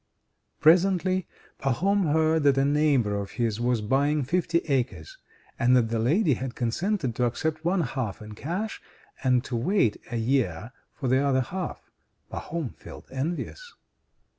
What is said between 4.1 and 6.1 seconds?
fifty acres, and that the